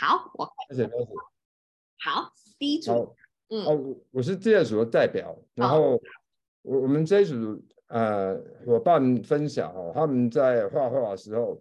[0.00, 1.08] 好，我开始开始。
[1.98, 3.16] 好，第一组。
[3.48, 6.00] 嗯，哦，我是第二组的代表，然后
[6.62, 11.60] 我我们这一组呃伙伴分享哦，他们在画画的时候，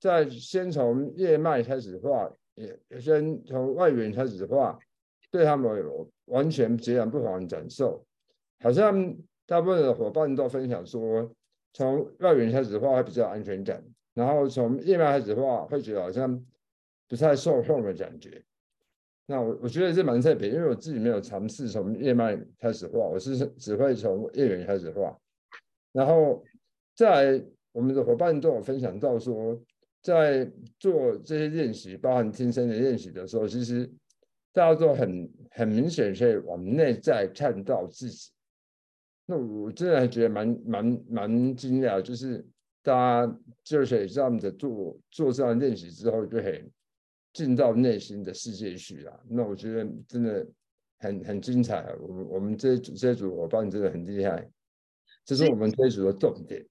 [0.00, 4.76] 在先从叶脉开始画，也先从外缘开始画，
[5.30, 8.04] 对他们有完全截然不同的感受，
[8.58, 9.14] 好像
[9.46, 11.30] 大部分的伙伴都分享说，
[11.72, 16.44] 从外缘开始画会比较安全感，然后从叶脉开始画会觉得好像
[17.08, 18.42] 不太受控的感觉。
[19.28, 25.18] 那我我觉得这蛮特别，因为我自己没有尝试从叶脉开始画，我是只会从叶缘开始画。
[25.90, 26.44] 然后
[26.94, 29.60] 在我们的伙伴都有分享到说，
[30.00, 33.90] 在做这些练习，包含听声的练习的时候，其实
[34.52, 38.30] 大家都很很明显可以往内在看到自己。
[39.26, 42.46] 那我真的还觉得蛮蛮蛮惊讶，就是
[42.80, 46.70] 大家就是这样的做做这样练习之后，就很。
[47.36, 50.46] 进到内心的世界去啊，那我觉得真的
[51.00, 51.86] 很很精彩。
[52.00, 54.48] 我们我们这这组伙伴真的很厉害，
[55.22, 56.66] 这是我们这组的重点。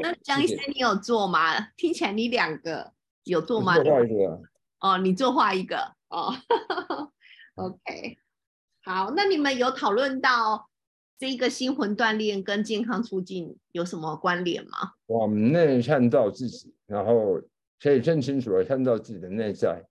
[0.00, 1.58] 那江医生，你有做吗？
[1.76, 2.92] 听起来你两个
[3.24, 3.74] 有做吗？
[3.82, 4.42] 做画一个。
[4.78, 5.78] 哦，你做画一个
[6.10, 6.32] 哦。
[7.56, 8.16] OK，
[8.84, 10.70] 好，那你们有讨论到
[11.18, 14.92] 这个心魂锻炼跟健康促进有什么关联吗？
[15.06, 17.40] 往内看到自己，然后
[17.82, 19.84] 可以更清楚的看到自己的内在。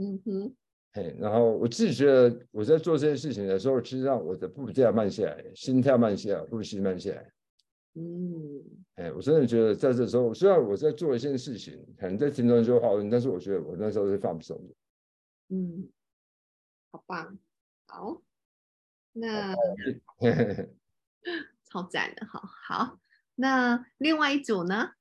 [0.00, 0.56] 嗯哼，
[0.94, 7.30] 嘿，然后我自己觉得我在做这件事情的时候，其实让我的步调慢下来，心跳慢下来，呼吸慢下来。
[7.94, 8.62] 嗯，
[8.94, 14.74] 哎，我真的觉得在这时候，虽然我在做一件事情，可能在听众说好，但是我觉得我那时候是放松的。
[15.54, 15.90] 嗯，
[16.92, 17.38] 好棒，
[17.86, 18.22] 好，
[19.12, 19.54] 那
[21.68, 22.98] 超赞的，好好。
[23.34, 24.92] 那另外一组呢？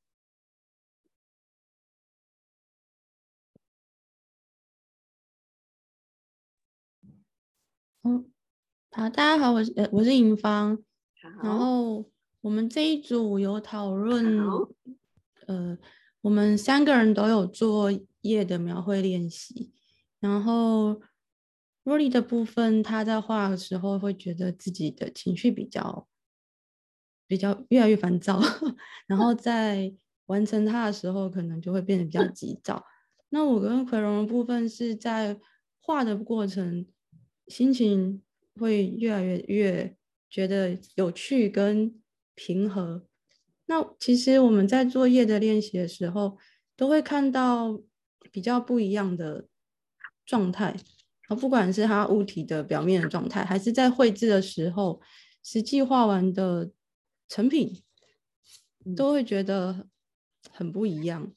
[8.03, 8.31] 嗯，
[8.91, 10.81] 好，大家好，我是呃我是尹芳，
[11.43, 14.39] 然后我们这一组有讨论，
[15.47, 15.77] 呃，
[16.21, 19.73] 我们三个人都有做叶的描绘练习，
[20.21, 21.01] 然后
[21.83, 26.07] 若莉的部分，他在画的时候会觉得自己的情绪比较
[27.27, 28.39] 比较越来越烦躁，
[29.07, 29.93] 然后在
[30.27, 32.81] 完成它的时候，可能就会变得比较急躁。
[33.27, 35.37] 那我跟奎荣的部分是在
[35.81, 36.87] 画的过程。
[37.49, 38.21] 心情
[38.55, 39.97] 会越来越越
[40.29, 42.01] 觉得有趣跟
[42.35, 43.05] 平和。
[43.65, 46.37] 那其实我们在作业的练习的时候，
[46.77, 47.81] 都会看到
[48.31, 49.47] 比较不一样的
[50.25, 50.75] 状态。
[51.27, 55.01] 啊，不管是它物体的表面的状态，还是在绘制的时候，
[55.43, 56.71] 实际画完的
[57.27, 57.83] 成品，
[58.95, 59.87] 都会觉得
[60.51, 61.31] 很不一样。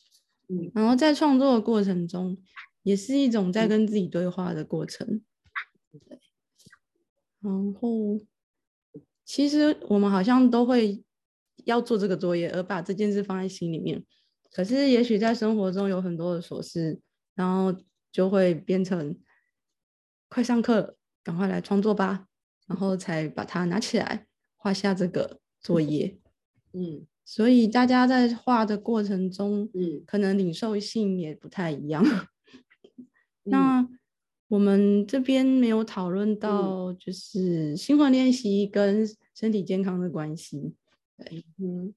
[0.48, 2.38] 嗯，然后在创作的过程中，
[2.82, 5.20] 也是一种在跟自己对话的过程。
[5.92, 6.18] 对，
[7.40, 8.18] 然后
[9.24, 11.04] 其实我们好像都会
[11.64, 14.02] 要做这个作业，而把这件事放在心里面。
[14.50, 17.00] 可是也许在生活中有很多的琐事，
[17.34, 17.74] 然后
[18.10, 19.18] 就会变成
[20.28, 22.26] 快上课，赶快来创作吧，
[22.66, 24.26] 然后才把它拿起来
[24.56, 26.18] 画下这个作业。
[26.72, 32.02] 嗯，所以大家在画的过程中，嗯，可能领受性也不太一样。
[33.44, 33.88] 那。
[34.52, 40.74] 我们这边没有讨论到，就是心魂练习跟身体健康的关系。
[41.16, 41.94] 对，嗯，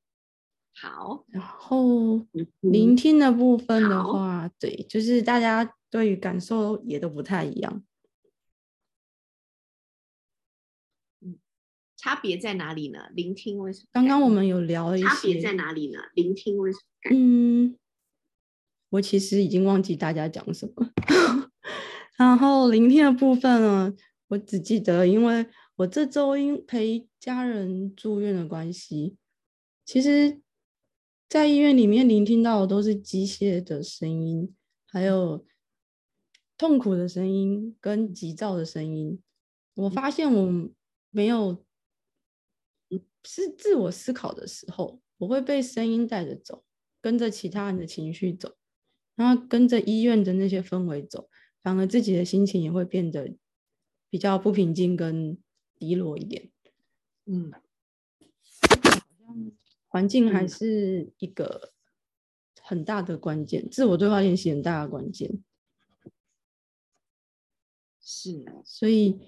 [0.74, 1.26] 好。
[1.28, 2.26] 然后
[2.62, 7.84] 聆听的部分的话，对，就是大家对于感受也都不太一样。
[11.20, 11.38] 嗯，
[11.98, 13.10] 差别在哪里呢？
[13.14, 13.88] 聆听为什么？
[13.92, 15.08] 刚刚我们有聊一些。
[15.08, 16.00] 差别在哪里呢？
[16.14, 17.18] 聆听为什么？
[17.18, 17.76] 嗯，
[18.92, 20.94] 我其实已经忘记大家讲什么。
[22.18, 23.94] 然后聆听的部分呢，
[24.28, 25.46] 我只记得，因为
[25.76, 29.18] 我这周因陪家人住院的关系，
[29.84, 30.42] 其实，
[31.28, 34.56] 在医院里面聆听到的都是机械的声音，
[34.88, 35.46] 还有
[36.58, 39.22] 痛苦的声音跟急躁的声音。
[39.74, 40.70] 我发现我
[41.10, 41.66] 没有，
[43.26, 46.64] 是自我思考的时候，我会被声音带着走，
[47.02, 48.56] 跟着其他人的情绪走，
[49.16, 51.28] 然后跟着医院的那些氛围走。
[51.66, 53.36] 反而自己的心情也会变得
[54.08, 55.36] 比较不平静跟
[55.80, 56.52] 低落一点。
[57.26, 57.60] 嗯，好
[59.18, 59.52] 像
[59.88, 61.74] 环境还是一个
[62.62, 65.44] 很大的关键，自我对话练习很大的关键。
[68.00, 69.20] 是，所以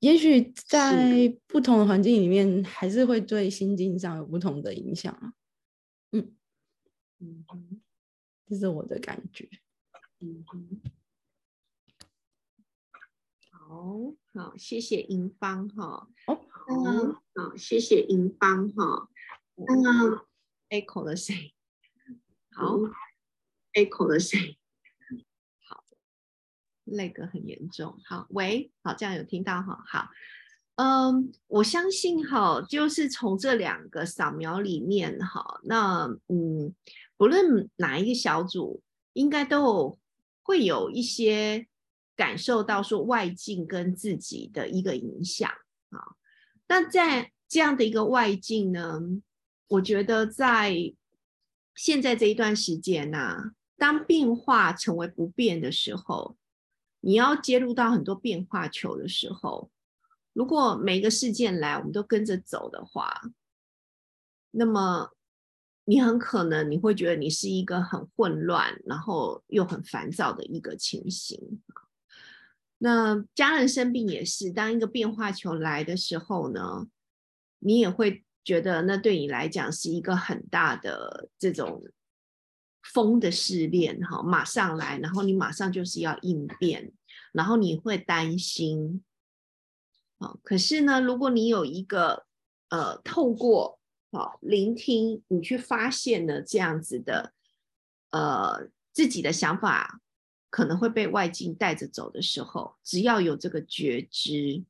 [0.00, 5.34] 也许在不同的环境里面，还是会对心境上有不同的影响啊。
[6.10, 6.34] 嗯
[7.20, 7.46] 嗯，
[8.48, 9.48] 这是我的感觉。
[10.18, 10.44] 嗯
[13.70, 16.08] 好，谢谢银芳哈。
[16.26, 19.08] 哦，嗯，好，谢谢银芳哈。
[19.54, 20.20] 嗯
[20.70, 21.54] ，echo 了谁？
[22.50, 22.76] 好
[23.72, 24.58] ，echo 了谁？
[25.68, 25.84] 好，
[26.82, 27.96] 那个 很严重。
[28.04, 29.84] 好，喂，好，这样有听到哈？
[29.86, 30.08] 好，
[30.74, 36.74] 嗯，我相信哈，就是从这两个扫描里面哈，那嗯，
[37.16, 38.82] 不论哪一个小组，
[39.12, 39.98] 应该都有
[40.42, 41.68] 会有一些。
[42.20, 45.50] 感受到说外境跟自己的一个影响
[45.88, 45.96] 啊，
[46.68, 49.00] 那在这样的一个外境呢，
[49.68, 50.92] 我觉得在
[51.74, 56.36] 现在这一段时间呢，当变化成为不变的时候，
[57.00, 59.70] 你要接入到很多变化球的时候，
[60.34, 63.22] 如果每一个事件来我们都跟着走的话，
[64.50, 65.10] 那么
[65.86, 71.62] 你很可能你会觉得你是一个很混乱，然后又很烦躁的一个情形。
[72.82, 76.86] 那家人生病也是，当一个变化球来的时候呢，
[77.58, 81.84] 你也会觉得那对你来讲是一个很大的这种
[82.82, 86.90] 风的试炼，哈，马上来，然后你马上就是要应变，
[87.32, 89.04] 然后你会担心，
[90.16, 92.24] 啊，可是呢，如果你有一个
[92.70, 93.78] 呃，透过
[94.10, 97.34] 好聆听，你去发现了这样子的
[98.10, 100.00] 呃自己的想法。
[100.50, 104.64] 可能会被外境带着走的时候，只要有这个觉知，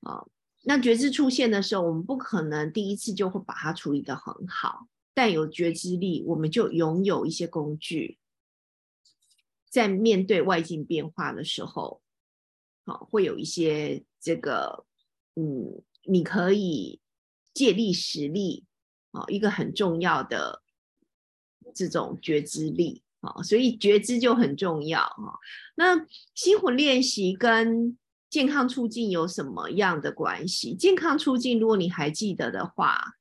[0.00, 0.26] 啊，
[0.64, 4.88] 那觉知出现的时候，我们不可能第一次就会把它处理的很好。
[5.14, 8.18] 但有觉知力，我们就拥有一些工具，
[9.68, 12.00] 在面对外境变化的时候，
[12.84, 14.86] 好，会有一些这个，
[15.34, 17.00] 嗯，你可以
[17.52, 18.64] 借力使力，
[19.10, 20.62] 啊，一个很重要的
[21.74, 23.02] 这种觉知力。
[23.20, 25.38] 好，所以觉知就很重要哈。
[25.74, 27.98] 那心魂练习跟
[28.30, 30.74] 健康促进有什么样的关系？
[30.74, 33.16] 健康促进，如果你还记得的话，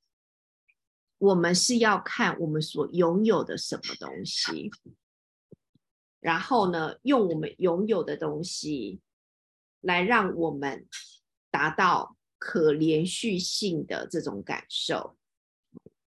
[1.17, 4.71] 我们是要看我们所拥有的什么东西，
[6.21, 9.01] 然后呢，用我们拥有的东西
[9.81, 10.87] 来让我们
[11.51, 15.17] 达到可连续性的这种感受。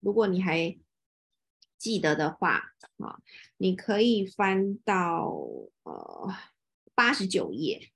[0.00, 0.78] 如果你还
[1.76, 3.20] 记得的话，啊，
[3.62, 5.38] 你可以翻到
[5.84, 6.34] 呃
[6.96, 7.92] 八十九页，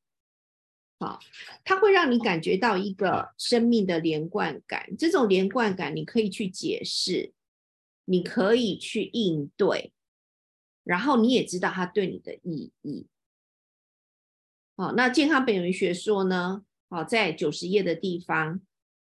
[1.01, 1.19] 好，
[1.65, 4.97] 它会让你感觉到一个生命的连贯感。
[4.97, 7.33] 这种连贯感，你可以去解释，
[8.05, 9.93] 你可以去应对，
[10.85, 13.09] 然后你也知道它对你的意义。
[14.77, 16.65] 好，那健康本源学说呢？
[16.89, 18.61] 好，在九十页的地方。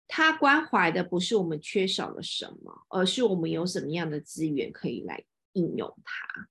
[0.07, 5.23] 它关怀的不是我们缺少了什么，而是我们有什么样的资源可以来
[5.57, 6.49] 应用它。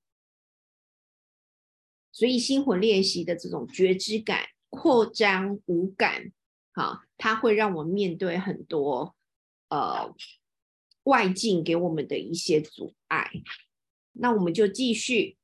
[2.13, 6.33] 所以心魂练习的这种觉知感、扩张五感，
[6.73, 9.15] 好，它会让我们面对很多
[9.69, 10.15] 呃
[11.05, 13.31] 外境给我们的一些阻碍。
[14.13, 15.37] 那我们就继续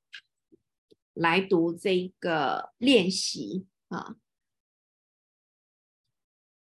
[1.13, 4.17] 来读这个练习啊。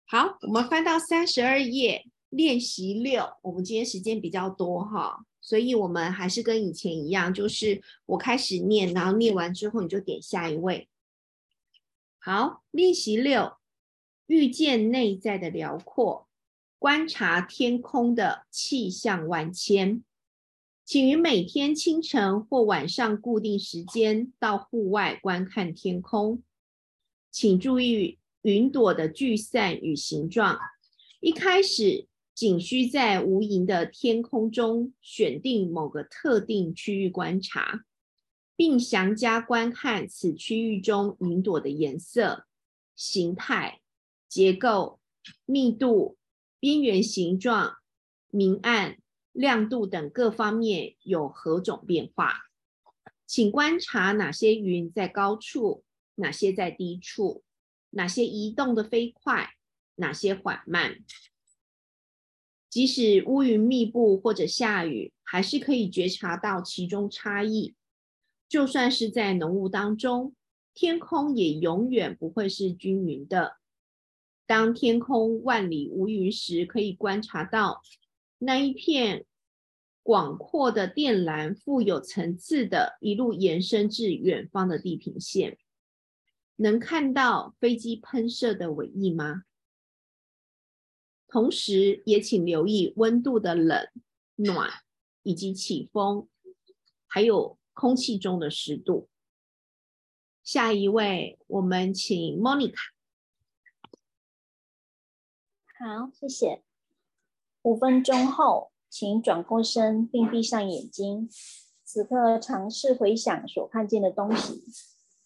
[0.05, 3.37] 好，我们翻到三十二页，练习六。
[3.41, 10.87] 我们今天时间比较多哈，所以我们还是跟以前一样，就是我开始念，然后念完之后你就点下一位。
[12.17, 13.57] 好，练习六，
[14.27, 16.29] 遇见内在的辽阔，
[16.79, 20.01] 观察天空的气象万千。
[20.85, 26.41] 请于每天清晨或晚上固定时间到户外观看天空，
[27.29, 28.17] 请注意。
[28.43, 30.59] 云朵的聚散与形状，
[31.21, 37.85] 一开始仅需在无垠的天空中选定某个特定区域观察，
[38.55, 42.45] 并详加观看此区域中云朵的颜色、
[42.95, 43.81] 形态、
[44.27, 44.99] 结构、
[45.45, 46.17] 密度、
[46.59, 47.75] 边缘形状、
[48.29, 48.97] 明暗、
[49.31, 52.41] 亮度等各方面有何种变化。
[53.25, 55.83] 请观察哪些云在高处，
[56.15, 57.43] 哪些在低处。
[57.95, 59.51] 哪些移动的飞快，
[59.97, 61.03] 哪些缓慢？
[62.73, 67.75] 即使乌云密布或者下雨，还是可以觉察到其中差异。
[68.49, 70.33] 就算是在浓雾当中，
[70.73, 73.57] 天空也永远不会是均匀的。
[74.47, 77.83] 当天空万里无云时，可以观察到
[78.39, 79.25] 那一片
[80.01, 85.59] 广阔的靛蓝，富有层次的，一路延伸至远方的地平线。
[86.55, 89.43] 能看到飞机喷射的尾翼吗？
[91.33, 93.87] 同时，也请留意温度的冷、
[94.35, 94.69] 暖
[95.23, 96.29] 以及起风，
[97.07, 99.09] 还有空气中的湿度。
[100.43, 102.75] 下一位，我们请 Monica。
[105.79, 106.61] 好，谢谢。
[107.63, 111.27] 五分钟后，请转过身并闭上眼睛。
[111.83, 114.61] 此刻尝试回想所看见的东西，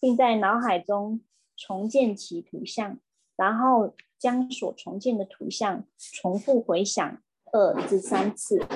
[0.00, 1.20] 并在脑海中
[1.54, 2.98] 重建其图像，
[3.36, 7.22] 然后将所重建的图像重复回想
[7.52, 8.66] 二至三次。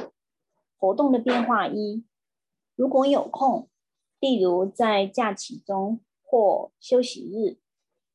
[0.79, 2.05] 活动的变化一：
[2.77, 3.69] 如果有空，
[4.21, 7.59] 例如在假期中或休息日，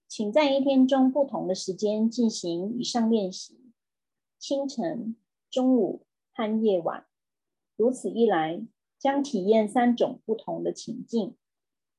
[0.07, 3.71] 请在一天中不同的时间进行以上练习：
[4.39, 5.15] 清晨、
[5.49, 7.05] 中午和夜晚。
[7.75, 8.65] 如此一来。
[8.99, 11.35] 将体验三种不同的情境，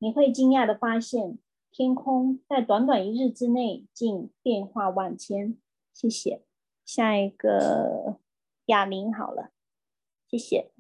[0.01, 1.39] 你会惊讶的发现，
[1.79, 5.57] 天空在短短一日之内竟变化万千。
[5.95, 6.43] 谢谢，
[6.85, 8.19] 下一个
[8.65, 9.53] 哑铃好了，
[10.29, 10.73] 谢谢。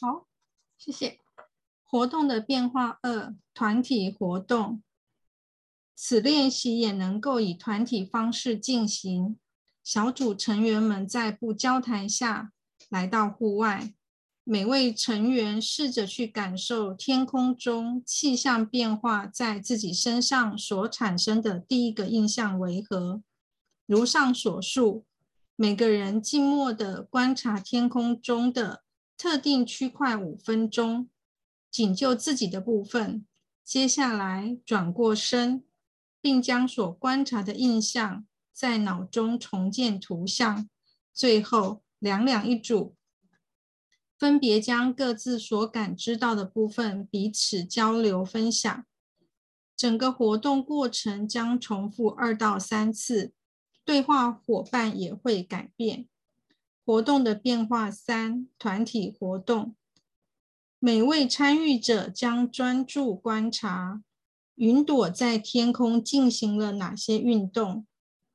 [0.00, 0.26] 好，
[0.78, 1.18] 谢谢。
[1.84, 4.82] 活动的变化二：团体活动。
[5.94, 9.38] 此练习也能够以团体方式进行，
[9.84, 12.54] 小组成员们在不交谈下。
[12.88, 13.92] 来到户外，
[14.44, 23.22] 每位成员试着去感受天空中气象变化在自己身上所产生的第一个印象为何。
[23.86, 25.04] 如上所述，
[25.54, 28.82] 每个人静默地观察天空中的
[29.16, 31.08] 特定区块五分钟，
[31.70, 33.24] 仅就自己的部分。
[33.64, 35.62] 接下来转过身，
[36.20, 40.68] 并将所观察的印象在脑中重建图像。
[41.14, 41.82] 最后。
[42.02, 42.96] 两两一组，
[44.22, 48.86] 分别将各自所感知到的部分彼此交流分享。
[49.76, 53.32] 整个活动过程将重复二到三次，
[53.84, 56.06] 对话伙伴也会改变。
[56.86, 59.74] 活动的变化三：团体活动。
[60.78, 64.04] 每位参与者将专注观察
[64.54, 67.84] 云朵在天空进行了哪些运动，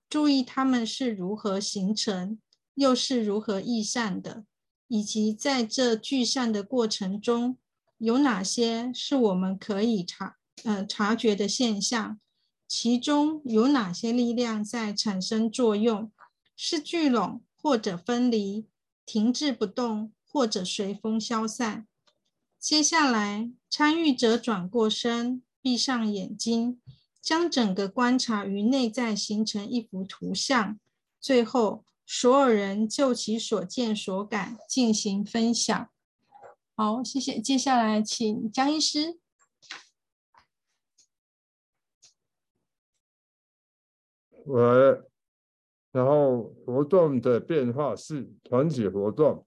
[0.10, 2.38] 注意它们是如何形成。
[2.76, 4.44] 又是如何易散的，
[4.88, 7.58] 以及在这聚散的过程中，
[7.98, 12.20] 有哪些是我们可以察呃察觉的现象？
[12.68, 16.12] 其中有哪些力量在产生作用？
[16.56, 18.66] 是聚拢或者分离，
[19.06, 21.88] 停滞不动或者随风消散？
[22.60, 26.82] 接下来，参与者转过身，闭上眼睛，
[27.22, 30.80] 将整个观察于内在形成一幅图像。
[31.20, 31.84] 最后。
[32.10, 35.90] 所有人就其所见所感进行分享。
[36.74, 37.42] 好，谢谢。
[37.42, 39.20] 接下来请江医师。
[44.46, 45.04] 我，
[45.92, 49.46] 然后活动的变化是团体活动，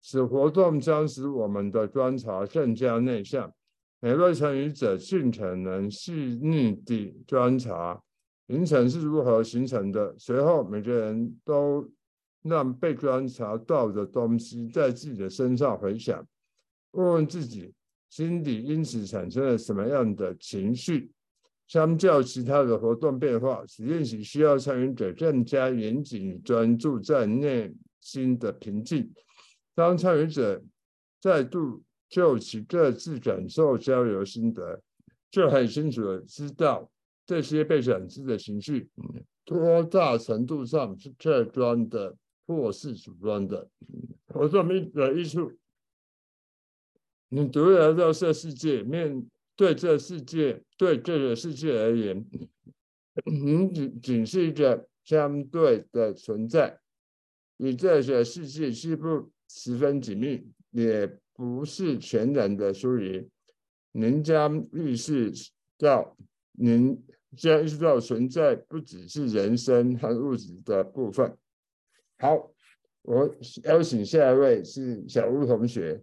[0.00, 3.52] 此活动将使我们的观察更加内向。
[3.98, 8.00] 每位参与者尽可能细腻地观察
[8.46, 10.14] 云层是如何形成的。
[10.16, 11.90] 随后，每个人都。
[12.48, 16.26] 让被观察到的东西在自己的身上回想，
[16.92, 17.72] 问问自己
[18.08, 21.10] 心底因此产生了什么样的情绪。
[21.66, 29.12] 相较其他的活动变化，实验习需要参与者更加严谨专注在内心的平静。
[29.74, 30.62] 当参与者
[31.20, 34.80] 再度就其各自感受交流心得，
[35.28, 36.88] 就很清楚的知道
[37.26, 38.88] 这些被感知的情绪
[39.44, 42.16] 多大程度上是客观的。
[42.46, 43.68] 或是主观的，
[44.28, 45.52] 我说明的艺术，
[47.28, 52.24] 你独来到这世界，面对这世界，对这个世界而言，
[53.24, 56.78] 你仅仅是一个相对的存在，
[57.56, 63.28] 与这个世界是不十分紧密，也不是全然的疏离。
[63.90, 65.32] 您将意识
[65.78, 66.16] 到，
[66.52, 67.02] 您
[67.36, 71.36] 将意识到存在不只是人生和物质的部分。
[72.18, 72.50] 好，
[73.02, 73.28] 我
[73.64, 76.02] 邀请下一位是小吴同学。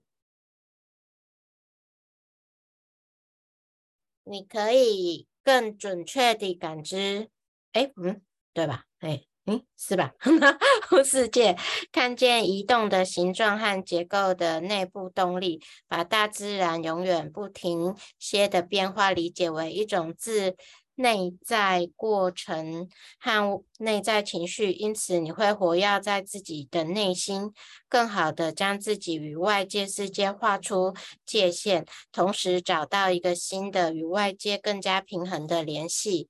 [4.25, 7.29] 你可以更准确地感知，
[7.71, 8.21] 哎，嗯，
[8.53, 8.85] 对吧？
[8.99, 10.13] 哎，嗯，是吧？
[11.03, 11.57] 世界
[11.91, 20.55] 看见移动的形状和结构的内部动力，把大自然永远不停歇的变化理解为一种自。
[20.95, 22.87] 内在过程
[23.19, 27.51] 和内在情绪，因此你会活跃在自己的内心，
[27.89, 30.93] 更好的将自己与外界世界画出
[31.25, 36.29] 界限，同时找到一个新的与外界更加平衡的联系。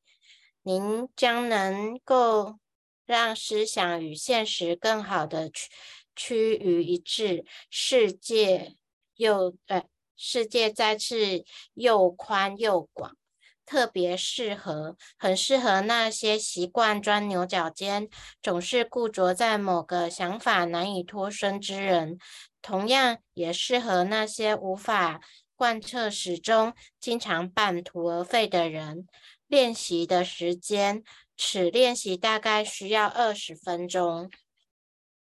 [0.61, 2.57] 您将能够
[3.05, 5.69] 让思想与现实更好的趋
[6.15, 8.77] 趋于一致，世界
[9.15, 9.83] 又呃
[10.15, 11.43] 世界再次
[11.73, 13.17] 又宽又广。
[13.65, 18.09] 特别适合，很适合那些习惯钻牛角尖、
[18.41, 22.17] 总是固着在某个想法难以脱身之人。
[22.61, 25.21] 同样，也适合那些无法
[25.55, 29.07] 贯彻始终、经常半途而废的人。
[29.47, 31.03] 练习的时间，
[31.37, 34.29] 此练习大概需要二十分钟。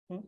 [0.09, 0.23] 嗯。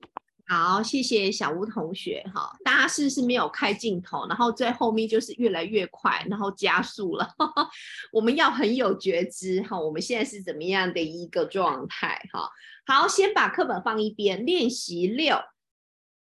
[0.51, 2.57] 好，谢谢小吴同学哈。
[2.63, 4.25] 大家是不是没有开镜头？
[4.27, 7.35] 然后在后面就是越来越快，然后加速了。
[8.11, 9.79] 我们要很有觉知哈。
[9.79, 12.49] 我们现在是怎么样的一个状态哈？
[12.87, 14.43] 好，先把课本放一边。
[14.43, 15.37] 练习六，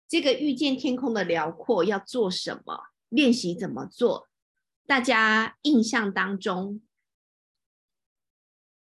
[0.06, 2.84] 这个遇见天空的辽阔要做什么？
[3.08, 4.28] 练习怎么做？
[4.86, 6.80] 大家印象当中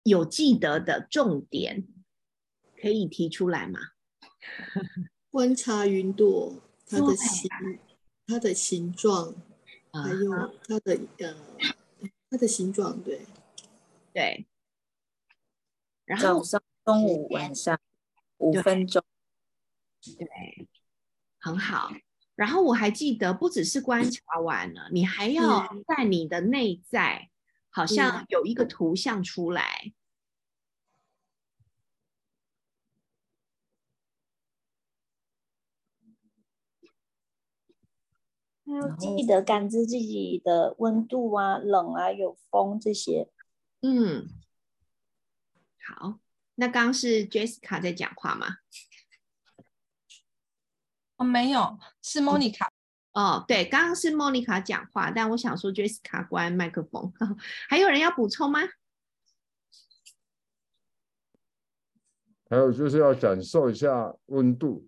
[0.04, 1.86] 有记得的重点，
[2.82, 3.80] 可以提出来吗？
[5.32, 7.50] 观察云朵，它的形，
[8.26, 9.36] 它的形状，
[9.92, 11.36] 还有它的呃，
[12.30, 13.26] 它的形状，对，
[14.14, 14.48] 对。
[16.06, 17.80] 然后早上、中午、晚上
[18.38, 19.04] 五分钟，
[20.18, 20.68] 对，
[21.40, 21.92] 很好。
[22.36, 27.30] 然后我还记得，不只是观察完了，你还要在你的内在，
[27.70, 29.94] 好像有一个图像出来。
[38.76, 43.30] 要记得感知自己的温度啊，冷啊，有风这些。
[43.82, 44.28] 嗯，
[45.88, 46.20] 好，
[46.56, 48.58] 那刚刚是 Jessica 在讲话吗？
[51.18, 52.68] 哦，没有，是 Monica。
[53.12, 57.12] 哦，对，刚刚是 Monica 讲话，但我想说 Jessica 关麦克风。
[57.68, 58.60] 还有人要补充吗？
[62.50, 64.88] 还有就是要感受一下温度。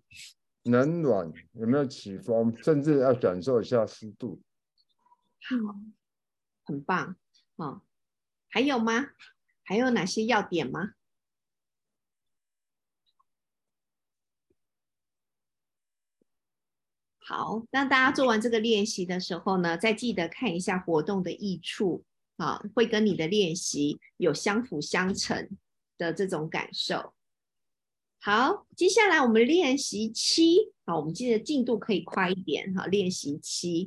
[0.64, 4.40] 冷暖有没有起风，甚至要感受一下湿度。
[5.40, 5.56] 好，
[6.64, 7.16] 很棒
[7.56, 7.82] 哦。
[8.48, 9.10] 还有吗？
[9.64, 10.92] 还有哪些要点吗？
[17.24, 22.04] 好，那大家做完这个练习的时候呢，再记得看一下活动的益处
[22.36, 25.48] 啊，会跟你的练习有相辅相成
[25.96, 27.14] 的这种感受。
[28.24, 30.70] 好，接下来我们练习七。
[30.86, 32.72] 好，我们记得进度可以快一点。
[32.72, 33.84] 好，练习七。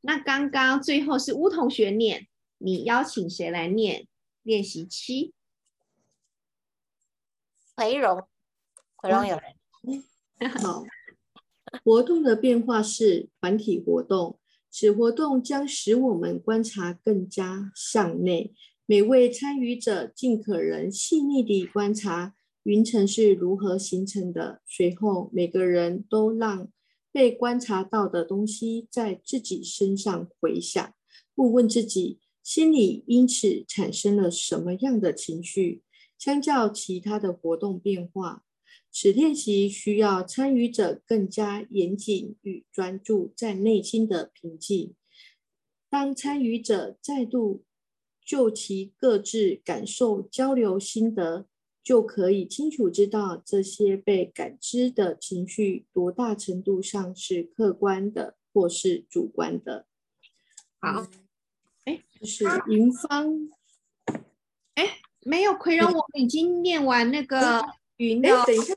[0.00, 2.26] 那刚刚最后是吴同学念，
[2.56, 4.06] 你邀请谁来念
[4.42, 5.34] 练习七？
[7.76, 8.26] 回荣，
[8.96, 10.50] 回荣有人。
[10.62, 10.82] 好，
[11.84, 14.38] 活动的变化是团体活动，
[14.70, 18.54] 此活动将使我们观察更加向内。
[18.86, 22.34] 每位参与者尽可能细腻地观察。
[22.64, 24.62] 云层是如何形成的？
[24.66, 26.68] 随后，每个人都让
[27.12, 30.94] 被观察到的东西在自己身上回响，
[31.34, 35.82] 问问自己心里因此产生了什么样的情绪。
[36.18, 38.44] 相较其他的活动变化，
[38.90, 44.94] 此练习需要参与者更加严谨与专注在内心的平静。
[45.90, 47.64] 当参与者再度
[48.24, 51.46] 就其各自感受交流心得。
[51.84, 59.86] 就可以清楚知道这些被感知的情绪多大程度上是客观的或是主观的。
[60.80, 61.06] 好，
[61.84, 63.50] 哎，就是云芳，
[64.74, 67.62] 哎，没有奎荣，我们已经念完那个
[67.98, 68.44] 云了。
[68.46, 68.74] 等一下，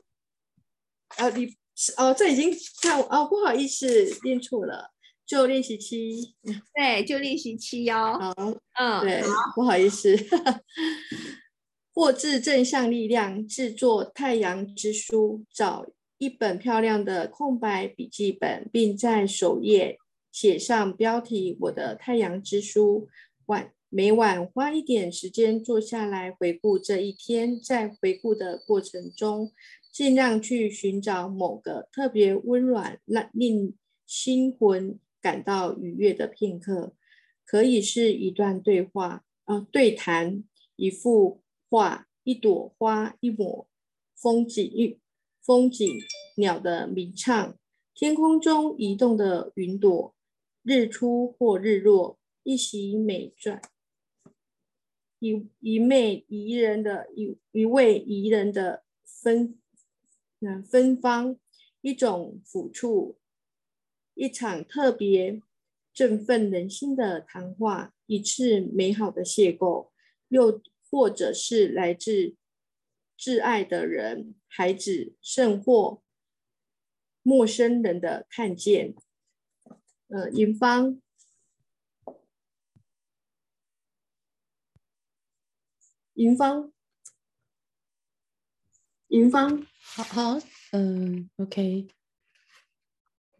[1.16, 1.54] 啊，你
[1.96, 3.88] 哦，这已经看哦，不好意思，
[4.22, 4.92] 念错了，
[5.24, 6.34] 就练习七。
[6.74, 8.18] 对，就练习七哦。
[8.20, 8.34] 好，
[8.78, 9.22] 嗯，对，
[9.54, 10.14] 不好意思。
[11.98, 15.84] 或自正向力量制作太阳之书，找
[16.18, 19.98] 一本漂亮的空白笔记本，并在首页
[20.30, 23.08] 写上标题“我的太阳之书”。
[23.46, 29.50] 晚每晚花一点时间坐下来回顾这一天，在回顾的过程中，
[29.92, 33.74] 尽量去寻找某个特别温暖、让令
[34.06, 36.94] 心魂感到愉悦的片刻，
[37.44, 40.44] 可以是一段对话啊，对谈，
[40.76, 41.40] 一幅。
[41.70, 43.68] 画一朵花，一抹
[44.14, 44.98] 风景，
[45.42, 46.00] 风景，
[46.36, 47.58] 鸟的鸣唱，
[47.94, 50.14] 天空中移动的云朵，
[50.62, 53.60] 日出或日落，一袭美转，
[55.18, 59.58] 一一枚宜人的，一一位宜人的芬，
[60.40, 61.36] 嗯，芬芳，
[61.82, 63.18] 一种抚触，
[64.14, 65.42] 一场特别
[65.92, 69.90] 振奋人心的谈话，一次美好的邂逅，
[70.28, 70.62] 又。
[70.90, 72.36] 或者是来自
[73.18, 76.02] 挚爱的人、孩子，甚或
[77.22, 78.94] 陌生人的看见。
[80.08, 81.02] 呃，尹芳，
[86.14, 86.72] 尹芳，
[89.08, 90.38] 尹芳，好好，
[90.72, 91.88] 嗯，OK。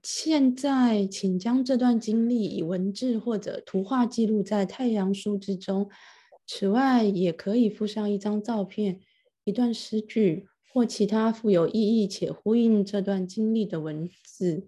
[0.03, 5.91] 现在，请将这段经历以文字或者图画记录在太阳书之中。
[6.51, 9.03] 此外，也可以附上一张照片、
[9.45, 14.67] 一段诗句或其他富有意义且呼应这段经历的文字、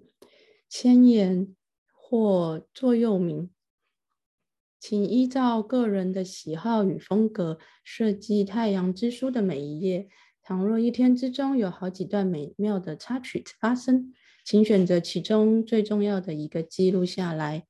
[0.68, 1.56] 千言
[1.94, 3.48] 或座右铭。
[4.78, 10.08] 请依照个人的喜好与风格设计《太阳之书》的每一页。
[10.42, 14.12] 倘若一天之中有好几段美妙的插曲发生，
[14.44, 17.66] 请选择其中最重要的一个记录下来，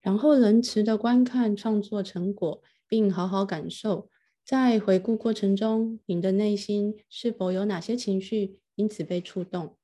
[0.00, 4.10] 然后仁慈的观看创作成果，并好好感受。
[4.44, 9.76] 在回顾过程中，您的内心是否有哪些情绪因此被触动？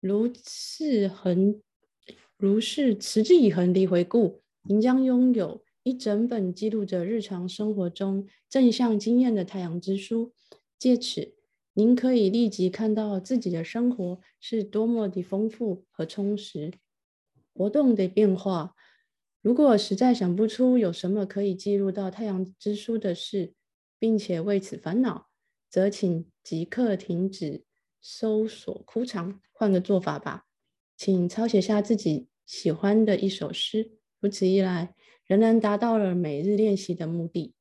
[0.00, 1.60] 如是恒，
[2.36, 10.32] 如是持之以恒地回顾，您将拥有一整本记录着日常生活中正向经验的太阳之书。
[10.78, 11.36] 借此。
[11.78, 16.72] 您可以立即看到自己的生活是多么的丰富和充实。
[17.52, 18.74] 活动的变化，
[19.46, 23.54] 如果实在想不出有什么可以记录到太阳之书的事，
[23.96, 25.28] 并且为此烦恼，
[25.70, 27.62] 则请即刻停止
[28.00, 30.46] 搜索枯肠，换个做法吧。
[30.96, 34.96] 请抄写下自己喜欢的一首诗，如此一来，
[35.28, 37.54] 仍然达到了每日练习的目的。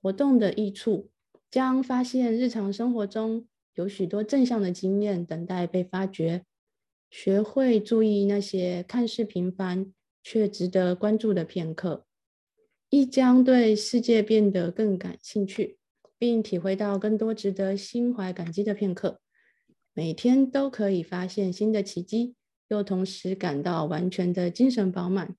[0.00, 1.10] 活动的益处。
[1.50, 6.44] 将发现日常生活中有许多正向的经验等待被发掘，
[7.10, 12.06] 学会注意那些看似平凡却值得关注的片刻，
[12.88, 15.78] 亦将对世界变得更感兴趣，
[16.18, 19.20] 并体会到更多值得心怀感激的片刻。
[19.92, 22.34] 每天都可以发现新的奇迹，
[22.68, 25.36] 又同时感到完全的精神饱满，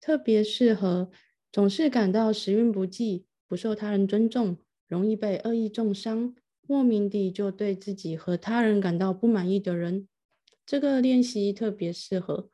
[0.00, 1.10] 特别适合
[1.52, 4.56] 总是感到时运不济、不受他人尊重。
[4.86, 6.34] 容易被恶意重伤，
[6.66, 10.08] 莫名地就对自己和他人感到不满意的人，
[10.64, 12.48] 这个练习特别适合。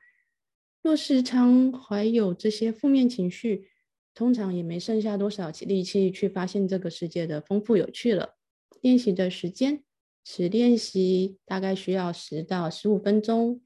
[0.84, 3.70] 若时常怀有这些负面情绪，
[4.12, 8.36] 通常也没剩下多少力气去发现这个世界的丰富有趣了。
[8.82, 9.82] 练习的时间，
[10.24, 13.62] 此练习大概需要十到十五分钟。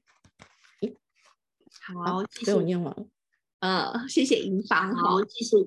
[1.81, 3.05] 好，被我念完了。
[3.59, 5.57] 呃，谢谢银房好，谢谢。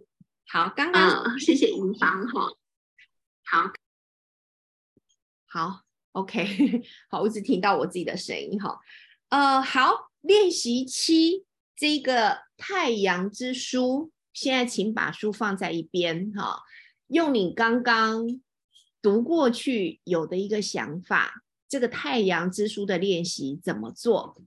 [0.49, 2.49] 好，刚刚谢谢银房哈。
[3.45, 3.71] 好，
[5.45, 8.81] 好，OK， 好，我只听到我自己的声音哈。
[9.29, 11.45] 呃，好，练习七
[11.77, 16.63] 这个太阳之书，现在请把书放在一边哈，
[17.09, 18.41] 用你刚刚
[19.03, 24.41] 读过去有的一个想法，这个太阳之书的练习怎么做？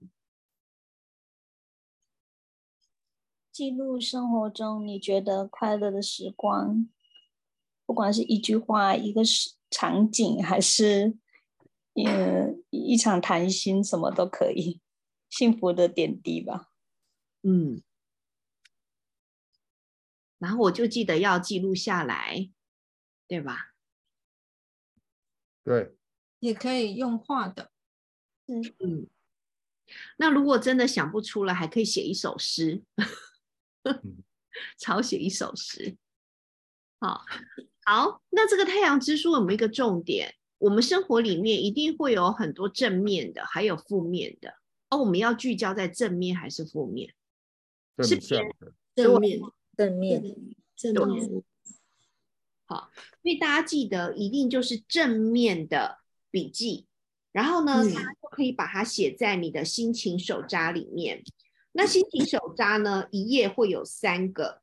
[3.52, 6.88] 记录生活中你觉得快乐的时光。
[7.86, 9.22] 不管是一句话、一个
[9.70, 11.16] 场景，还是
[11.94, 14.80] 嗯一场谈心，什么都可以，
[15.36, 16.70] 幸福的点滴吧。
[17.42, 17.82] 嗯，
[20.38, 22.50] 然后我就记得要记录下来，
[23.28, 23.74] 对吧？
[25.62, 25.94] 对，
[26.38, 27.70] 也可以用画的。
[28.46, 29.06] 嗯嗯，
[30.16, 32.82] 那如果真的想不出来，还可以写一首诗，
[34.78, 35.98] 抄写一首诗，
[36.98, 37.26] 好。
[37.84, 40.34] 好，那这个太阳之书有没有一个重点？
[40.58, 44.54] 我们生活里面一定会有很多正面的，还有负面的。
[44.88, 47.14] 而我们要聚焦在正面还是负面？
[48.04, 48.42] 是偏
[48.94, 49.40] 正面，
[49.76, 50.22] 正面，
[50.76, 51.42] 正面。
[52.66, 52.90] 好，
[53.22, 55.98] 所以大家记得一定就是正面的
[56.30, 56.86] 笔记，
[57.32, 61.22] 然后呢，大家就可以把它写在你的心情手札里面。
[61.72, 64.62] 那心情手札呢，一页会有三个。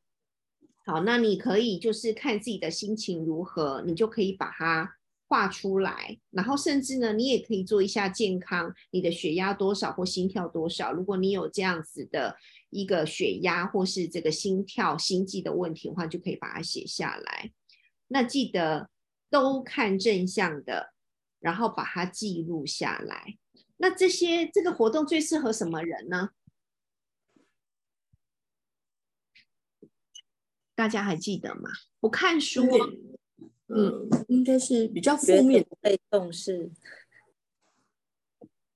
[0.86, 4.98] 好，那你可以就是看自己的心情如何，你就可以把它
[5.34, 6.16] 画出来。
[6.30, 10.94] 然后甚至呢，你也可以做一下健康，你的血压多少或心跳多少。
[10.94, 12.38] 如果你有这样子的
[12.70, 17.52] 一个血压或是这个心跳、心悸的问题的话，就可以把它写下来。
[18.10, 18.92] 那记得
[19.32, 20.94] 都看正向的，
[21.40, 23.40] 然后把它记录下来。
[23.78, 26.30] 那这些这个活动最适合什么人呢？
[30.76, 31.72] 大家还记得吗？
[32.00, 32.62] 不看书，
[34.28, 36.70] 应该是比较负面被动式，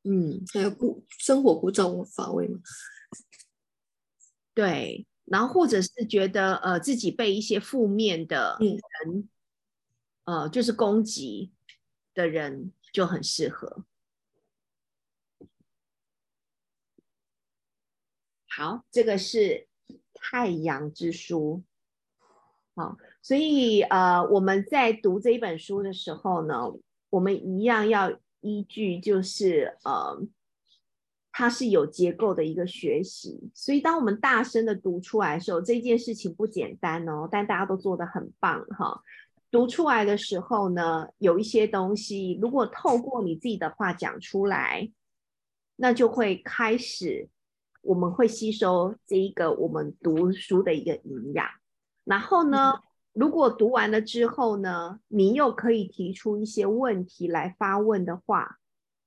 [0.03, 2.59] 嗯，还有孤生活枯燥乏味嘛？
[4.53, 9.29] 对，然后或者是觉得呃自己被一些负面的人，
[10.23, 11.51] 呃，就是攻击
[12.13, 13.85] 的人就很适合。
[18.47, 19.67] 好，这个是
[20.15, 21.63] 太阳之书。
[22.73, 22.97] 好，
[23.27, 26.55] 所以呃，我们在读这一本书的时候呢，
[27.09, 28.09] 我们一样要
[28.39, 30.17] 依据就是呃，
[31.33, 33.51] 它是有结构的一个学习。
[33.53, 39.01] 所以当我们大声的读出来的时候，这件事情不简单哦，但大家都做得很棒哈。
[39.51, 44.89] 读出来的时候呢，有一些东西，如果透过你自己的话讲出来，
[45.75, 47.27] 那就会开始，
[47.81, 51.45] 我们会吸收这一个我们读书的一个营养。
[52.05, 52.79] 然后呢，
[53.17, 58.59] 如果读完了之后呢，你又可以提出一些问题来发问的话，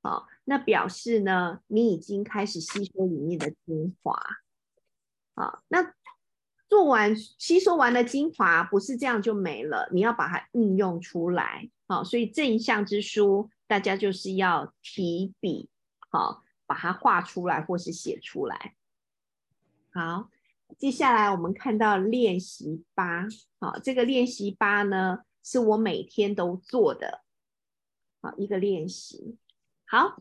[0.02, 4.20] 好，那表示呢，你已经开始吸收里面的精华。
[5.34, 5.94] 好，那。
[6.68, 11.68] 做完吸收完的精华不是这样就没了，你要把它运用出来。
[11.88, 15.68] 好，所以这一项之书，大家就是要提笔，
[16.10, 18.76] 好，把它画出来或是写出来。
[19.92, 20.30] 好，
[20.78, 23.26] 接下来我们看到练习八，
[23.58, 27.22] 好，这个练习八呢是我每天都做的，
[28.20, 29.36] 好一个练习。
[29.86, 30.16] 好，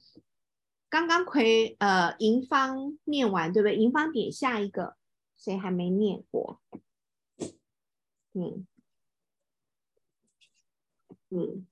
[0.90, 3.76] 刚刚葵呃银芳念完对不对？
[3.76, 4.98] 银芳点下一个。
[5.42, 6.60] 谁还没念过？
[8.34, 8.68] 嗯
[11.30, 11.66] 嗯，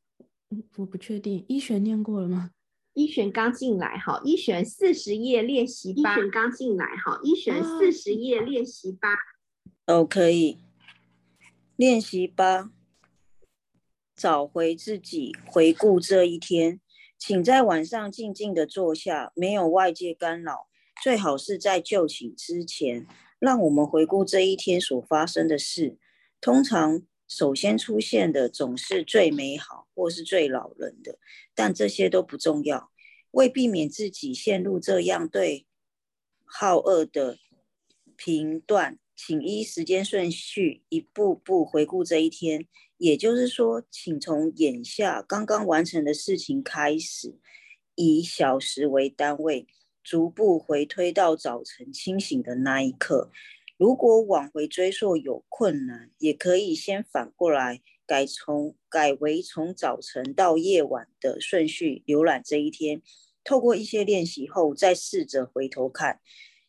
[0.77, 1.45] 我不确定。
[1.49, 2.51] 一璇念过了吗？
[2.97, 6.17] 一璇刚进来，哈，一璇四十页练习八。
[6.17, 9.09] 一璇刚进来，哈，一璇四十页练习八。
[9.85, 10.57] 哦，可以。
[11.75, 12.71] 练习八，
[14.15, 16.81] 找回自己，回顾这一天。
[17.19, 20.67] 请在晚上静静的坐下，没有外界干扰，
[21.03, 23.05] 最好是在就寝之前。
[23.37, 25.99] 让我们回顾这一天所发生的事。
[26.41, 31.19] 通常首先出现的总是最美好或是最老人的，
[31.53, 32.91] 但这些都不重要。
[33.31, 35.65] 为避免自己陷入这样对
[36.45, 37.37] 好恶的
[38.15, 42.67] 评断，请依时间顺序一步步回顾这一天。
[42.97, 47.35] 也就是说，请从眼下刚刚完成的事情开始，
[47.95, 49.67] 以小时为单位。
[50.03, 53.29] 逐步回推到早晨清醒的那一刻。
[53.77, 63.03] 如果往回追溯有困难，也可以先反过来改从改为从早晨到夜晚的顺序浏览这一天。
[63.43, 66.19] 透过一些练习后，再试着回头看，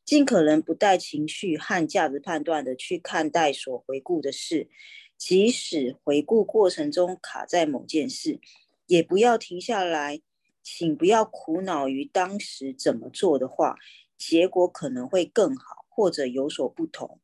[0.04, 4.68] 尽可能不带情绪和价值判断的去看待所回顾的事。
[5.16, 8.38] 即使回顾过程中卡在某件事，
[8.86, 10.20] 也不要停下来。
[10.62, 13.76] 请不要苦恼于当时怎么做的话，
[14.18, 17.20] 结果可能会更好或者有所不同。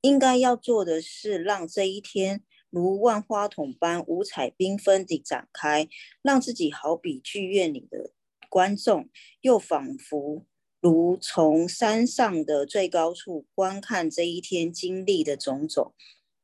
[0.00, 5.88] 应该要做的是，让这一天如万花筒般五彩缤纷地展开，
[6.22, 8.10] 让自己好比剧院里的
[8.48, 9.08] 观众，
[9.42, 10.44] 又仿佛
[10.80, 15.94] 如从山上的最高处观看这一天经历的种种。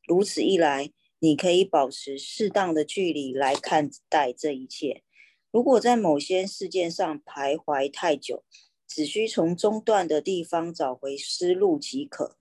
[0.06, 5.02] 如此一来，你可以保持适当的距离来看待这一切。
[5.50, 8.44] 如果在某些事件上徘徊太久，
[8.88, 12.36] 只需从中断的地方找回思路即可。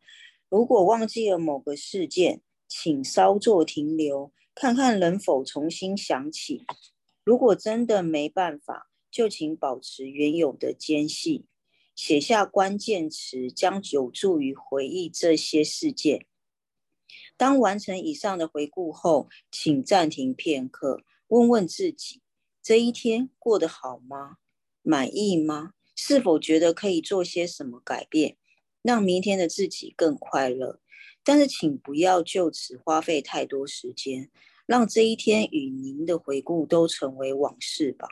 [0.50, 6.66] 如果忘记了某个事件，请稍作停留，看看能否重新想起。
[7.24, 11.46] 如果真的没办法，就请保持原有的间隙，
[11.94, 16.26] 写下关键词，将有助于回忆这些事件。
[17.36, 22.22] 当完成以上的回顾后，请暂停片刻，问问自己。
[22.64, 24.38] 这一天过得好吗？
[24.82, 25.74] 满意吗？
[25.98, 28.38] 是否觉得可以做些什么改变，
[28.82, 30.80] 让明天的自己更快乐？
[31.24, 34.30] 但是，请不要就此花费太多时间，
[34.66, 38.08] 让这一天与您的回顾都成为往事吧。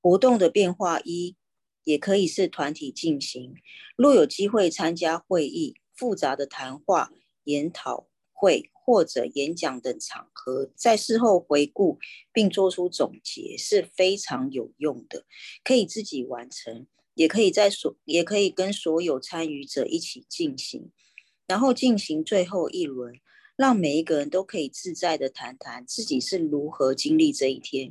[0.00, 1.36] 活动的变化一，
[1.84, 3.54] 也可以是团体进行。
[3.96, 7.10] 若有机会参加会议、复杂的谈话、
[7.44, 8.70] 研讨会。
[8.88, 11.98] 或者演讲等场合，在事后回顾
[12.32, 15.26] 并做出总结是非常有用的。
[15.62, 16.86] 可以自己完成，
[17.18, 20.92] 也可以在所，也可以跟所有参与者一起进行，
[21.48, 23.12] 然后进行最后一轮，
[23.56, 27.90] 让每一个人都可以自在的谈谈自己是如何经历这一天，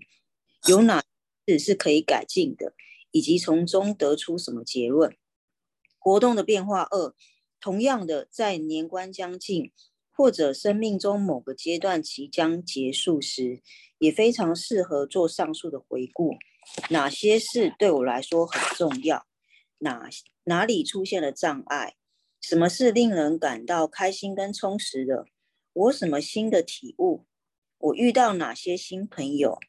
[0.69, 1.03] 有哪
[1.45, 2.73] 事是可以改进的，
[3.11, 5.13] 以及从中得出什么结论。
[5.99, 7.13] 活动的变化二，
[7.59, 9.73] 同样的，在年关将近。
[10.17, 13.62] 或者生命中某个阶段即将结束时，
[13.99, 16.36] 也非常适合做上述的回顾。
[16.89, 19.27] 哪些事对我来说很重要？
[19.77, 20.10] 哪
[20.45, 21.97] 哪里出现了障碍？
[22.41, 25.27] 什么是令人感到开心跟充实的？
[25.73, 27.27] 我什么新的体悟？
[27.77, 29.60] 我遇到哪些新朋友？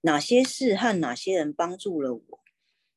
[0.00, 2.40] 哪些事和哪些人帮助了我？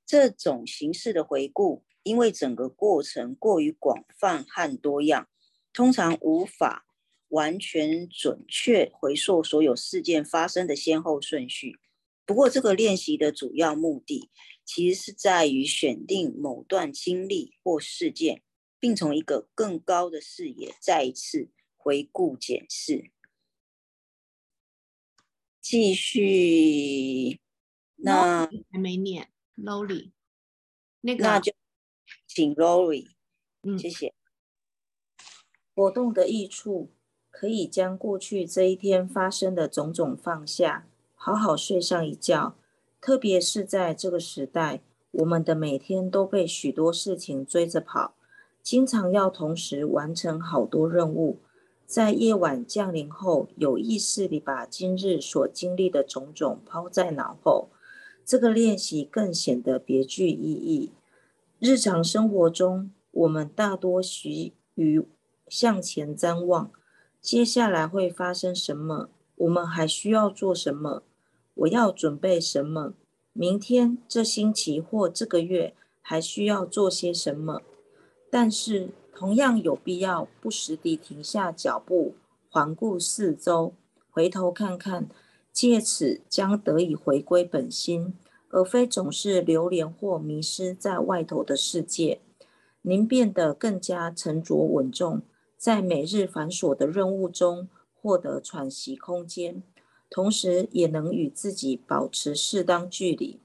[0.06, 5.28] 这种形式的回顾因为整个过程过于广泛和多样，
[5.74, 6.86] 通常无法
[7.34, 11.80] 完全准确回溯所有事件发生的先后顺序。
[12.26, 14.30] 不过，这个练习的主要目的，
[14.63, 18.43] 其实是在于选定某段经历或事件，
[18.80, 23.12] 并从一个更高的视野再一次回顾检视。
[25.60, 27.39] 继续，
[27.96, 30.12] 那还没念，Lowly，
[31.02, 31.52] 那个那就。
[32.28, 33.12] 请 Lori，
[33.78, 34.13] 谢谢。
[35.76, 36.91] 活动的益处
[37.34, 42.54] 可以将过去这一天发生的种种放下，好好睡上一觉。
[43.02, 48.13] 特别是在这个时代，我们的每天都被许多事情追着跑，
[48.62, 51.39] 经常要同时完成好多任务。
[51.88, 57.69] 在夜晚降临后，有意识地把今日所经历的种种抛在脑后，
[58.24, 60.91] 这个练习更显得别具意义。
[61.60, 65.04] 日常生活中，我们大多习于
[65.48, 66.72] 向前瞻望，
[67.24, 69.08] 接下来会发生什么？
[69.38, 71.04] 我们还需要做什么？
[71.54, 72.96] 我要准备什么？
[73.32, 77.62] 明天、这星期或这个月还需要做些什么？
[78.30, 82.16] 但是，同样有必要不时地停下脚步，
[82.50, 83.74] 环顾四周，
[84.12, 85.08] 回头看看，
[85.54, 88.14] 借此将得以回归本心。
[88.50, 92.20] 而非总是流连或迷失在外头的世界，
[92.82, 95.22] 您变得更加沉着稳重，
[95.63, 99.63] 在每日繁琐的任务中获得喘息空间，
[100.10, 103.39] 同时也能与自己保持适当距离，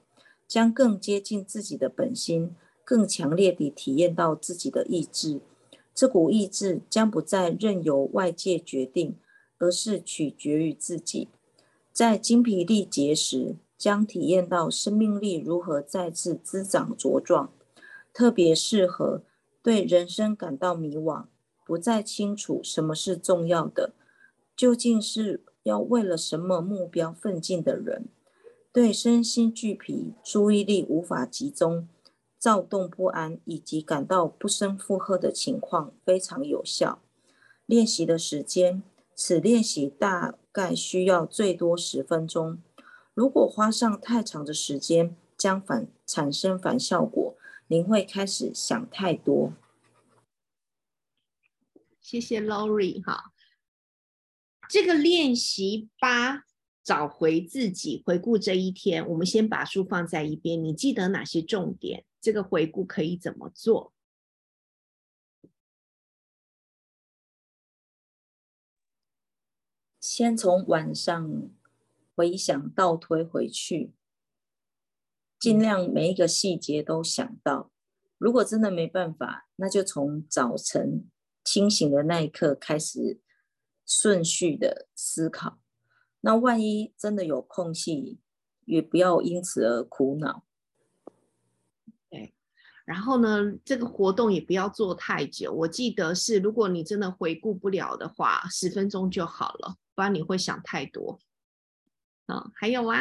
[0.45, 2.53] 将更接近自己的本心，
[2.83, 5.39] 更强烈地体验到自己的意志。
[5.95, 9.15] 这股意志将不再任由外界决定，
[9.57, 11.29] 而是取决于自己。
[11.93, 13.55] 在精疲力竭时。
[13.77, 17.49] 将体验到生命力如何再次滋长茁壮，
[18.11, 19.23] 特别适合
[19.63, 21.27] 对人生感到迷惘、
[21.69, 23.93] 不再清楚什么是重要的，
[24.55, 28.07] 究竟是要为了什么目标奋进的人，
[28.73, 31.87] 对身心俱疲、注意力无法集中、
[32.39, 37.03] 躁动不安以及感到不胜负荷的情况非常有效。
[37.67, 38.81] 练习的时间，
[39.13, 42.57] 此练习大概需要最多十分钟。
[43.13, 47.35] 如果花上太长的时间，将反产生反效果，
[47.67, 49.53] 您会开始想太多。
[52.09, 53.31] 谢谢 Lori 哈，
[54.67, 56.43] 这个练习八，
[56.83, 59.07] 找回自己，回顾这一天。
[59.07, 62.03] 我们先把书放在一边，你记得哪些重点？
[62.19, 63.93] 这个回顾可以怎么做？
[69.99, 71.51] 先从晚上。
[72.15, 73.93] 回想倒推回去，
[75.39, 77.71] 尽量每一个细节都想到。
[78.17, 81.09] 如果真的没办法，那就从早晨
[81.43, 83.19] 清醒的那一刻开始
[83.85, 85.59] 顺序的思考。
[86.21, 88.19] 那万一真的有空隙，
[88.65, 90.43] 也不要因此而苦恼。
[92.09, 92.33] 对，
[92.83, 95.53] 然后呢，这个活动也不要做太久。
[95.53, 101.19] 我记得是，如果你真的回顾不了的话，十分钟就好了，不然你会想太多。
[102.27, 102.95] 嗯，还有吗？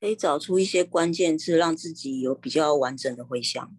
[0.00, 3.76] 可以找出一些关键字，让自己有比较完整的回想。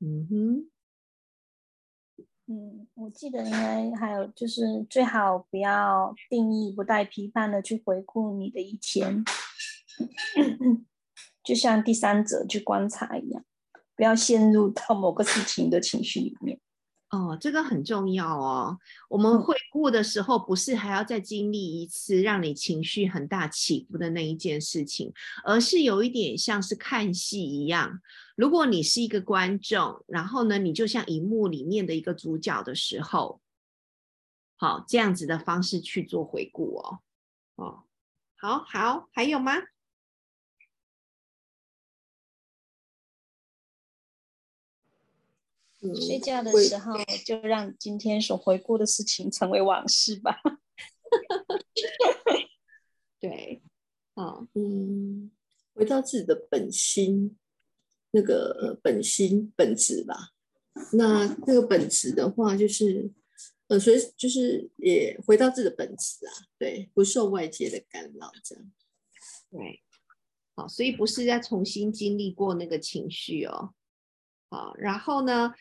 [0.00, 0.70] 嗯哼，
[2.46, 9.24] 嗯，我记得应该还有就是最好不要定义、不带批判的去回顾你的一天，
[11.42, 13.42] 就像第三者去观察一样，
[13.96, 16.60] 不要陷入到某个事情的情绪里面。
[17.14, 18.76] 哦，这个很重要哦。
[19.08, 25.12] 我们回顾的时候，不是还要再经历一次让你情绪很大起伏的那一件事情，
[25.44, 28.00] 而是有一点像是看戏一样。
[28.34, 33.40] 如果你是一个观众，然后呢，你就像荧幕里面的一个主角的时候，
[34.56, 36.98] 好，这样子的方式去做回顾哦。
[37.54, 37.84] 哦，
[38.36, 39.52] 好好，还有吗？
[45.92, 46.94] 睡觉的时候，
[47.26, 50.40] 就让今天所回顾的事情成为往事吧。
[53.20, 53.62] 对，
[54.14, 55.30] 好，嗯，
[55.74, 57.36] 回到自己的本心，
[58.12, 60.30] 那个本心本质吧。
[60.92, 63.10] 那那个本质的话，就是
[63.68, 68.72] 呃，所以就是也回到自己的本质啊，对，不受外界的干扰，这样。
[69.50, 69.82] 对，
[70.54, 73.74] 好，所以不是在重新经历过那个情绪哦。
[74.50, 75.54] 好，然后呢？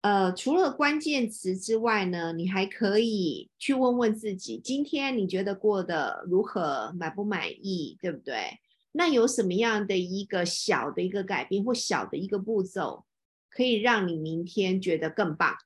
[0.00, 8.60] 呃，除了关键词之外呢，你还可以去问问自己，今天你觉得过得如何，满不满意，对不对？
[8.92, 13.04] 那有什么样的一个小的一个改变或小的一个步骤，
[13.50, 15.56] 可以让你明天觉得更棒？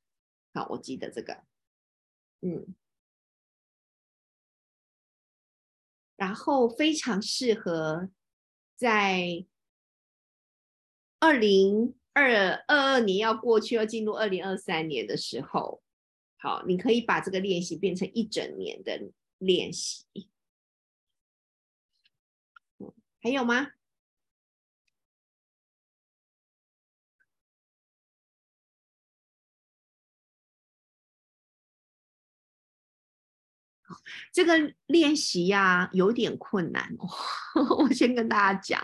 [0.55, 1.45] 好，我记得这个，
[2.41, 2.75] 嗯，
[6.17, 8.09] 然后非常适合
[8.77, 9.45] 在
[11.21, 15.83] 二零二二二年要过去要进入二零二三年的时候，
[16.39, 19.01] 好，你可以把这个练习变成一整年的
[19.39, 20.05] 练习。
[23.21, 23.69] 还有吗？
[34.33, 37.09] 这个练习呀有点困难哦。
[37.79, 38.81] 我先跟大家讲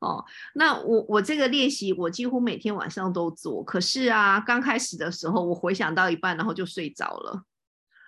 [0.00, 0.24] 哦，
[0.54, 7.42] 那我我这个练习我几乎每天晚上都做，可是啊，刚开始的时候我回想到一半，然后就睡着了，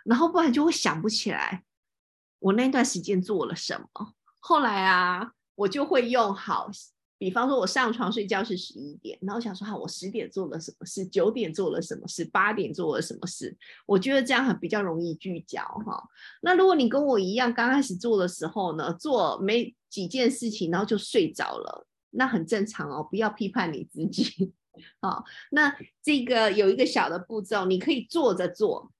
[0.05, 1.65] 然后不然就会想不起来
[2.39, 4.15] 我那段时间做了什么。
[4.39, 5.33] 后来啊。
[5.57, 6.71] 我就会用好，
[7.21, 13.55] 比方说，我上床睡觉是十一点，然后想说，哈，我十点做了什么事，九点做了什么事，八点做了什么事，
[13.85, 16.03] 我觉得这样很比较容易聚焦哈。
[16.41, 24.55] 那如果你跟我一样，刚开始做的时候呢，做没几件事情，然后就睡着了，那很正常哦，不要批判你自己。
[25.03, 28.91] 好，那这个有一个小的步骤，你可以坐着做，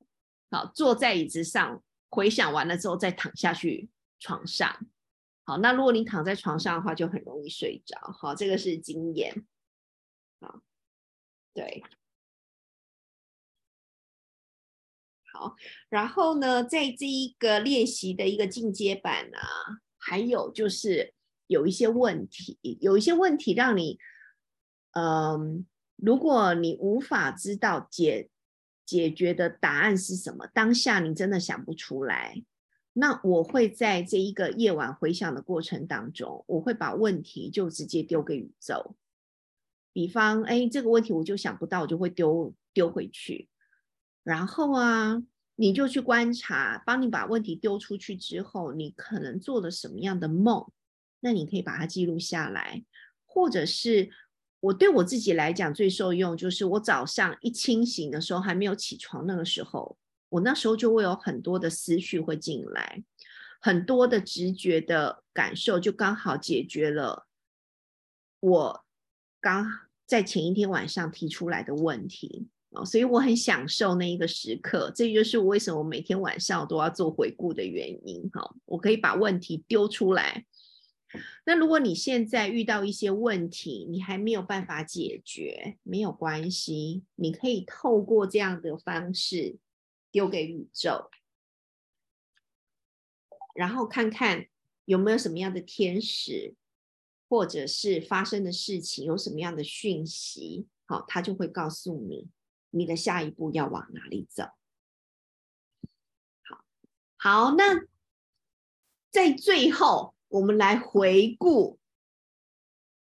[0.51, 4.77] 好，坐在椅子上，回想完了之后再躺下去床上。
[5.45, 7.99] 好，那如果你躺在床上的话，就很容易睡着。
[8.13, 9.45] 好，这个是经验。
[10.41, 10.63] 好，
[11.53, 11.83] 对，
[15.33, 15.57] 好，
[15.89, 21.15] 然后呢，在这一个练习的一个进阶版啊，还有就是
[21.49, 23.99] 有一些问题，有一些问题让你，
[24.93, 25.67] 嗯，
[25.97, 28.31] 如果你无法知道解
[28.87, 32.45] 解决的答案是什么，当下你真的想不出来。
[32.93, 38.97] 那我会在这一个夜晚回想的过程当中，我会把问题就直接丢给宇宙。
[39.93, 43.49] 比方，哎，这个问题我就想不到，我就会丢丢回去。
[44.23, 45.23] 然后啊，
[45.57, 50.71] 你就去观察，帮你把问题丢出去之后，你可能做了什么样的梦？
[51.21, 52.85] 那你可以把它记录下来，
[53.25, 54.11] 或者是
[54.61, 59.97] 我对我自己来讲最受用，就是我早上一清醒的时候，还没有起床那个时候。
[60.31, 63.05] 我那时候就会有很多的思绪会进来，
[63.61, 67.27] 很多的直觉的感受，就刚好解决了
[68.41, 68.85] 我
[69.41, 69.67] 刚
[70.07, 74.91] 在前一天晚上提出来的问题哦，所以我很享受那一个时刻。
[74.95, 78.55] 这就是我为什么每天晚上都要做回顾的原因哈。
[78.65, 80.47] 我可以把问题丢出来。
[81.45, 89.57] 那如果你现在遇到一些问题，你还没有办法解决，没有关系，你可以透过这样的方式。
[90.11, 91.11] 丢给宇宙，
[93.55, 94.47] 然后看看
[94.85, 96.55] 有没有什么样的天使，
[97.29, 102.29] 或者是发生的事情有什么样的讯息，好，他就会告诉你
[102.71, 104.45] 你的下一步要往哪里走。
[106.43, 106.65] 好，
[107.17, 107.87] 好，那
[109.11, 111.79] 在最后，我们来回顾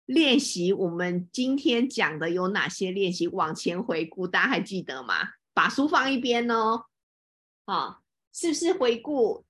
[0.06, 0.72] 练习。
[0.72, 3.26] 我们今天讲的有哪些练习？
[3.28, 5.34] 往前回顾，大家还记得吗？
[5.52, 6.86] 把书放一边哦。
[7.64, 8.00] 啊，
[8.32, 9.44] 是不是回顾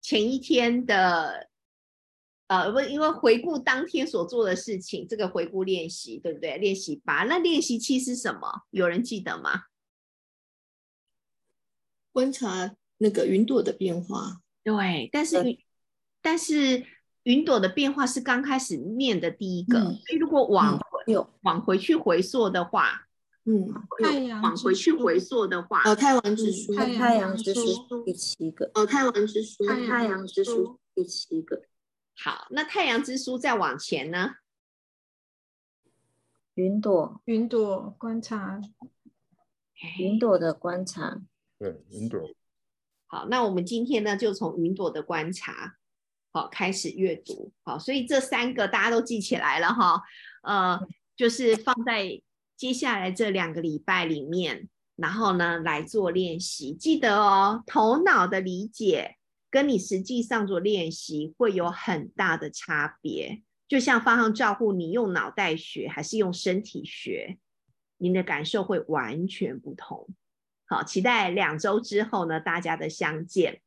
[0.00, 1.48] 前一天的？
[2.46, 6.58] 呃，不，因为回顾当天所做的事情，这个回顾练习，对不对？
[6.58, 8.64] 练习八，那练习七是什么？
[8.70, 9.62] 有人记得吗？
[12.12, 14.42] 观察那个云朵的变化。
[14.62, 15.58] 对，但是云，
[16.20, 16.86] 但是
[17.22, 23.08] 云朵的变化是刚开始念的第一个，所以如果往回往回去回溯的话。
[23.46, 31.62] 嗯，太阳往回去回溯的话，哦，太阳之书，太阳之书第七个，哦，太阳之书，太阳之书第七个。
[32.16, 34.36] 好，那太阳之书再往前呢？
[36.54, 38.62] 云朵，云朵观察，
[39.98, 41.20] 云朵的观察，
[41.58, 42.22] 对，云朵。
[43.06, 45.76] 好，那我们今天呢，就从云朵的观察，
[46.32, 47.52] 好开始阅读。
[47.62, 50.02] 好，所以这三个大家都记起来了哈，
[50.44, 50.80] 呃，
[51.14, 52.22] 就是放在。
[52.56, 59.16] 接下来这两个礼拜里面，然后呢来做练习，记得哦，头脑的理解
[59.50, 63.42] 跟你实际上做练习会有很大的差别。
[63.66, 67.38] 就像方向照顾，你用脑袋学还是用身体学，
[67.96, 70.08] 您的感受会完全不同。
[70.66, 73.60] 好，期待两周之后呢大家的相见。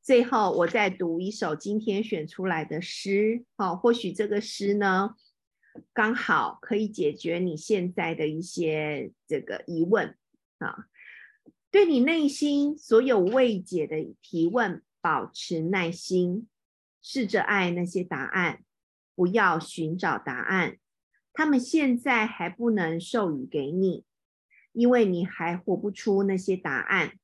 [0.00, 3.44] 最后，我再读一首今天选出来的诗。
[3.56, 5.14] 好，或许这个诗呢。
[5.92, 10.16] 刚好可以解决你现在的一些这个疑问
[10.58, 10.86] 啊，
[11.70, 16.48] 对你内心所有未解的提问保持耐心，
[17.02, 18.62] 试着爱那些答案，
[19.16, 20.78] 不要寻找答案。
[21.32, 24.04] 他们现在还不能授予给你，
[24.72, 27.18] 因为你还活不出那些答案。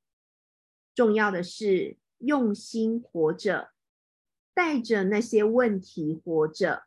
[0.93, 3.71] 重要的是用心活着，
[4.53, 6.83] 带着那些问题活着。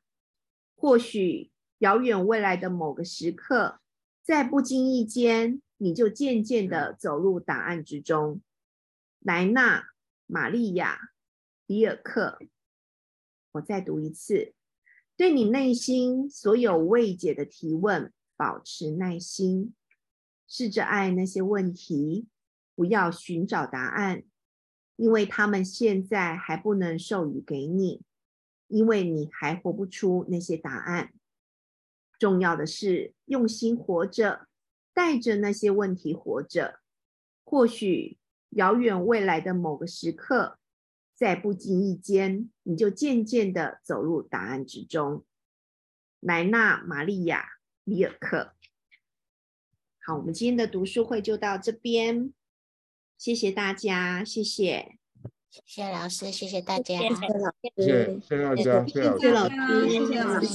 [0.75, 1.52] 或许
[1.83, 3.81] 遥远未来的某个时刻，
[4.23, 8.41] 在不经意间，你就渐渐的走入答案之中。
[9.19, 9.89] 莱纳、
[10.25, 11.11] 玛利亚、
[11.67, 12.39] 比尔克，
[13.51, 14.53] 我再读一次。
[15.17, 19.73] 对你内心所有未解的提问，保持耐心，
[20.47, 22.27] 试着爱那些问题，
[22.75, 24.23] 不要寻找答案，
[24.95, 28.03] 因为他们现在还不能授予给你，
[28.69, 31.11] 因为你还活不出那些答案。
[32.23, 34.47] 重要的是用心活着，
[34.93, 36.79] 带着那些问题活着。
[37.43, 38.17] 或许
[38.51, 40.57] 遥远未来的某个时刻。
[41.15, 45.25] 在不经意间，你就渐渐的走入答案之中。
[46.21, 47.41] 莱纳·玛利亚·
[47.83, 48.53] 里尔克。
[50.05, 52.33] 好，我们今天的读书会就到这边，
[53.17, 54.97] 谢谢大家，谢谢，
[55.51, 57.85] 谢谢老师，谢谢大家，谢谢老师，谢
[58.27, 60.47] 谢大家，谢谢老师，谢谢老师。